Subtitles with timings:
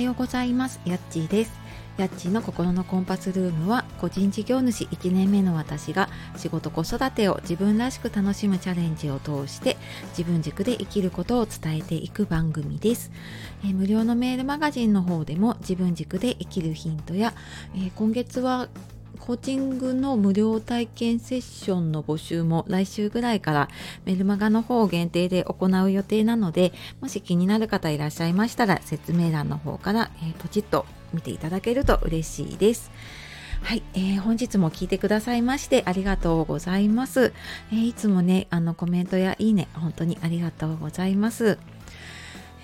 [0.00, 0.80] ようございます。
[0.84, 1.52] やっちーです。
[1.96, 9.76] やっちーの心のコンパスルームは個人事業主1年目の私が仕事子育てを自分らしく楽しむチャレンジを通して
[10.16, 13.10] 自分軸で生きることを伝えていく番組です、
[13.66, 17.34] え、無料のメールマガジンの方でも自分軸で生きるヒントや、
[17.76, 18.68] え、今月は
[19.20, 23.68] コーチングの無料体験セッションの募集も来週ぐらいから
[24.04, 32.90] メルマガの方を限定で行う予定なのでもし気になる方いらっしゃいましたら説明欄の方から、えー、ポチッと見ていただけると嬉しいです。
[33.62, 37.32] はい、えー、本日も聞いてくださいましてありがとうございます。
[37.72, 41.58] えー、いつもね、あのコメントやいいね、本当にありがとうございます。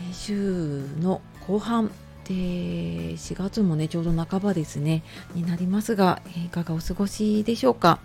[0.00, 1.90] えー、週の後半
[2.28, 5.02] で4月もねちょうど半ばですね
[5.34, 8.00] になりますが、いかがお過ごしでしょうか？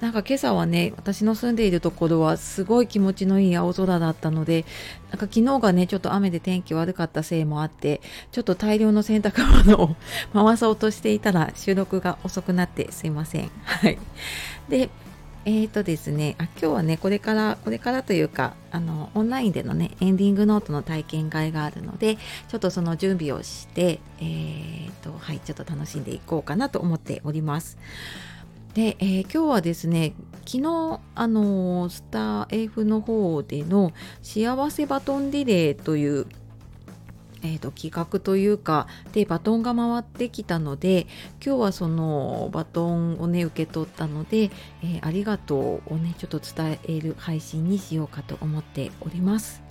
[0.00, 4.64] なんか今朝はね私の住んでいるところはすごい気持ちのいい青空だったので
[5.10, 8.00] なんか昨日がねちょっと雨で天気悪かったせいもあって
[8.32, 9.96] ちょっと大量の洗濯物を
[10.34, 13.50] 回そうとしていたら収録が遅くなってすいません。
[13.62, 13.98] はい。
[14.68, 14.90] で
[15.46, 22.16] えーとですね、あ今日はね、これから、これからというか、あの、オンラインでのね、エンディングノートの体験会があるので、
[22.48, 27.76] ちょっとその準備をして、えーと、はい、ちょっと楽しんでいこうかなと思っております。
[28.72, 30.14] で、えー、今日はですね、
[30.46, 36.26] 昨日、あのスター F の方での幸せバトンリレーという
[37.44, 41.06] えーと、企画というかでバトンが回ってきたので
[41.44, 44.50] 今日はそのバトンをね受け取ったので、
[44.82, 49.63] えー、ありがとうをねちょっと伝える配信にしようかと思っております。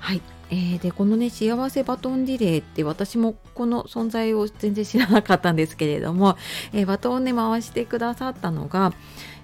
[0.00, 6.36] はい、えー、でこのね幸せバトンリレーって私もこの存在を全然知らなかったんですけれども、
[6.72, 8.92] えー、バトンをね回してくださったのが、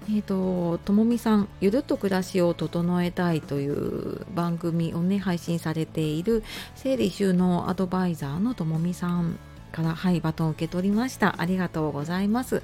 [0.09, 6.43] えーと、ともみさん「ゆるっと暮らしを整えたい」という番組をね配信されている
[6.75, 9.37] 整理収納アドバイザーのともみさん
[9.71, 11.35] からはいバトンを受け取りました。
[11.39, 12.63] ありがとうございます。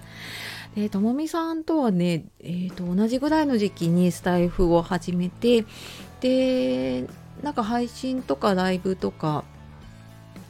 [0.75, 5.65] えともみさんとはね、えーと、と同じぐらいの時期にスタイフを始めて
[6.21, 7.07] で
[7.41, 9.43] なんか配信とかライブとか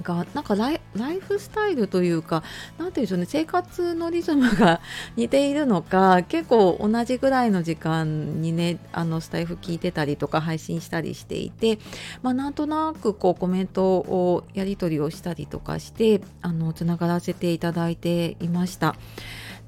[0.03, 0.79] がなんかライ
[1.19, 2.43] フスタイルというか
[2.77, 4.81] 何て言うんでしょうね生活のリズムが
[5.15, 11.79] 似ているのか結構同じぐらいの時間にねあのスタイフ聞いてたりとか配信したりしていて、
[12.21, 18.95] まあ、なんとなくこうコメントをやり取りをしたりとかしてあのつながらせていただいていました。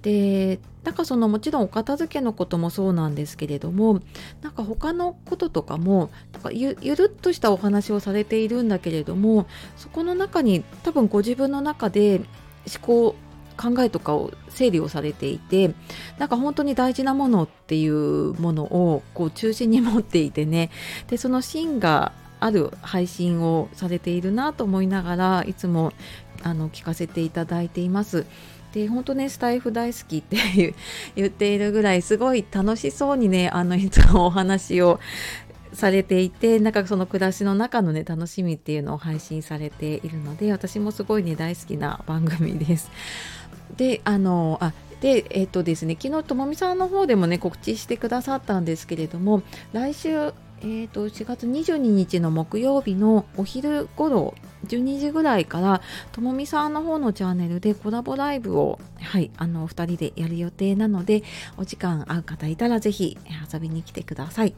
[0.05, 4.01] でなんかそのもちろんお片付けのこともそうなんですけれども
[4.43, 12.25] なんか他のこととかもなんかゆるっとしたお話をされているんだけれどもそこの中に多分ご自分の中で思
[12.81, 13.15] 考
[13.57, 15.73] 考えとかを整理をされていて
[16.19, 20.69] なんか本当に大事なものっていうものをこう中心に持っていてね
[21.07, 25.93] でその芯がある配信をされているなと思いながらいつも
[26.43, 28.27] あの聞かせていただいています。
[28.75, 30.75] で本当ねスタイフ大好きって
[31.15, 34.99] 言っているぐらいすごい楽しそうにねあのいつもお話を
[35.71, 42.91] されていてなんかその暮らしの中のね楽しみっていうのを配信されているので私もすごいね大好きな番組です。
[43.77, 54.33] であのあでえっ、とですね昨日ともみさんの方でもね告知してくださったんですけれども来週えーと、4月22日の木曜日のお昼頃
[54.67, 61.23] 12時ぐらいからともみさんの方のチャンネルでコラボライブをはいあの2人でやる予定なので
[61.57, 63.17] お時間合う方いたらぜひ
[63.51, 64.55] 遊びに来てください。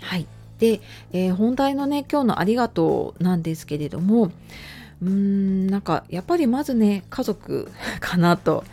[0.00, 0.26] はい
[0.58, 0.80] で、
[1.12, 4.30] えー、本題のね今日のありがとうなんですけれども
[5.02, 8.64] うーんなんかやっぱりまずね家族 かなと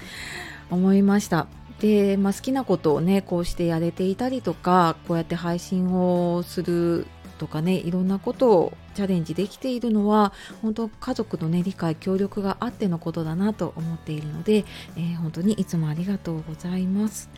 [0.69, 1.47] 思いました。
[1.79, 7.07] で、まあ、好きなことをねこうしてやれていたりとかこうやって配信をする
[7.37, 14.65] とかねいろんなことをチャレンジできているのは本当家族のね理解協力があってのことだなと思っているので、
[14.97, 17.29] えー、本当にいつもありがとうございます。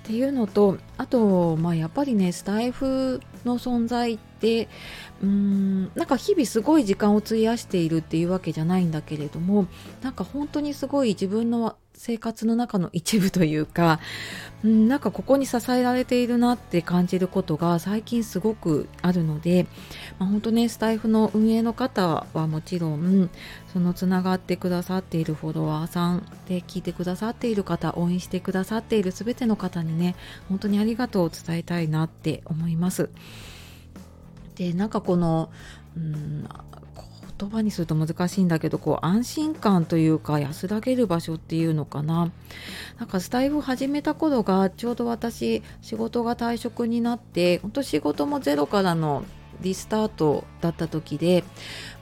[0.00, 4.68] っていうのとあと、まあ、やっぱりねスタイフの存在ってで
[5.22, 9.66] うーんなんか日々すごい時間を費やしているっていうわけじゃないんだけれども
[10.02, 14.00] なんか本当にすごい自分の生活の中の一部というか、
[14.64, 19.66] うん、なんかここに支えられているなって感じることが最近すごくあるので、
[20.18, 23.28] まあ、本当ねスタイフの運営の方はもちろん
[23.70, 30.16] そのつながってくださっているフォロワーさんで聞いてくださっている方応援してくださっている全ての方にね
[30.48, 33.10] 本当にありがとうを伝えたいなって思います。
[34.60, 35.48] でなんかこの
[35.96, 36.46] うん
[37.38, 42.30] 言葉にすると難しいんだけどこう安心感というか安らげる場所っていうのかな。
[42.98, 49.24] なんかスタイフ始めた頃がちょうど私仕事が退職になって本当仕事もゼロからの
[49.62, 51.42] リスタートだった時で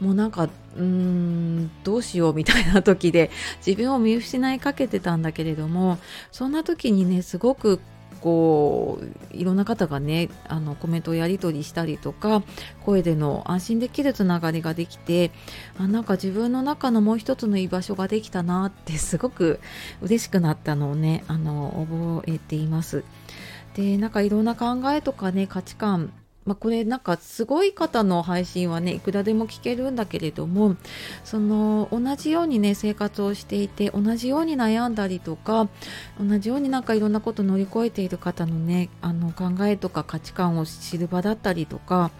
[0.00, 3.30] もうなんかうーんどうしようみたいな時で
[3.64, 5.98] 自分を見失いかけてたんだけれども
[6.32, 7.78] そんな時にねすごく
[8.20, 12.42] こういろんな方がねあのコメントをやり取りしたりとか
[12.84, 15.30] 声での安心できるつながりができて
[15.78, 19.60] あなんか自分の中のもう一つの居場所ができたなってすごく
[20.02, 23.04] 嬉しくなったのをねあの覚えています。
[23.74, 26.12] でなんかいろんな考えとかね価値観
[26.48, 30.76] まあ、これなんかすごい方の配信はねいくらでも聞けるんだけれども
[31.22, 35.68] その同じようにね生活をしていて同じように悩んだりとか
[36.18, 42.10] 同じようになんかいろんなこと乗り越えている方のねあの考えとか価値観を知る場だったりとか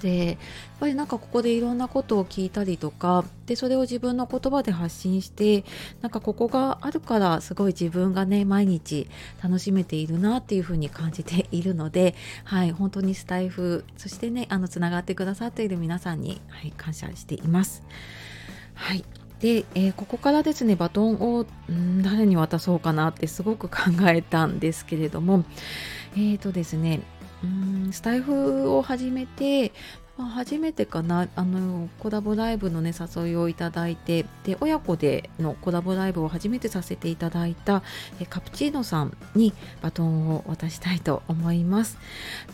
[0.00, 0.36] でやっ
[0.80, 5.64] ぱりなんかここでいろんなことを聞いたりとかでそれを自分の言葉で発信して
[6.00, 9.08] なんかここがあるからすごい自分がね毎日
[9.42, 17.82] 楽しめているなっていうふうに感じているのではい本当にスタイフそしてねあのつながってくださっている皆さんに、はい、感謝しています。
[18.74, 19.04] はい
[19.40, 25.44] で、えー、ここからですねバトンをん誰に渡そうかなってすごく考えたんですけれども
[26.14, 27.00] えーとですね
[27.44, 27.46] う
[27.88, 29.72] んスタイフを始めて、
[30.18, 37.82] 初めてかなあのコラボライブのね誘いをいただいてで親子でのコラボライブを初めてさせていただいた
[38.20, 41.98] えカプチーノさんにバトンを渡したいと思います。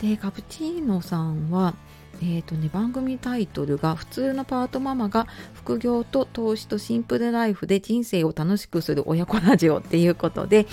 [0.01, 1.75] でカプチーノさんは
[2.21, 10.67] えーとね、番組タイトルが「普通のパートママが副業と投資とシンプルライフで人生を楽しくする親子ラジオ」っていうことで、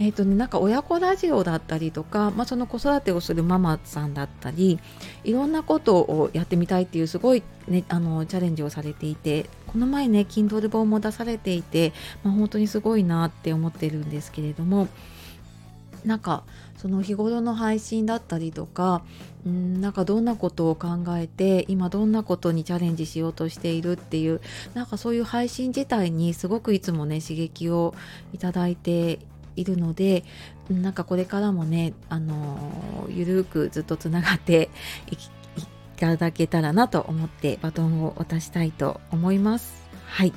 [0.00, 4.80] えーとね、なんか親子ラジオだったりとか、まあ、その子育てをするママさんだったり
[5.22, 11.92] いろんなことをやってみたいっていうすごい、ね、あのチャレンジをされていてこの前ね Kindle 本も出されていて、
[12.24, 14.88] まあ、本当にすごいなって思ってるんですけれども
[16.04, 16.44] なんか
[16.76, 19.02] その日頃の配信だったりとか
[19.48, 24.40] んなんかどんなことを考えて今どんなことにチャレンジしようとしているっていう
[24.74, 27.94] なんかそういう配信自体にすごくいつもね刺激を
[28.32, 29.20] いただいて
[29.56, 30.24] いるので
[30.70, 34.70] なんかこれからもねあのゆるくずっとつながって
[35.10, 35.16] い
[35.96, 39.82] ただけたらなと思ってバトンを渡したいと思います。
[40.06, 40.32] はい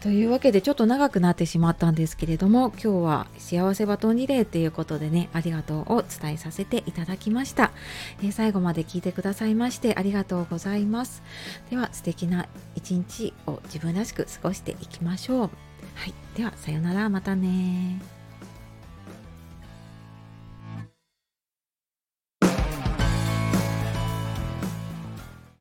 [0.00, 7.72] というわけでちょっと長くなってしまったんですけれども今日は幸せバトンリレーということでねありがとうを伝えさせていただきました、
[8.22, 11.22] えー、最後まで聞いてくださいましてありがとうございます。
[11.70, 15.38] では素敵な一日を自分らしく過ごしていきましょう。
[15.40, 15.48] は
[16.06, 16.14] い。
[16.36, 17.08] ではさようなら。
[17.08, 18.15] またね